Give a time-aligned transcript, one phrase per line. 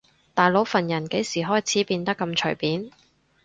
[0.33, 2.89] 大佬份人幾時開始變得咁隨便